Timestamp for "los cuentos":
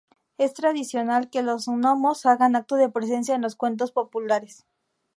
3.43-3.91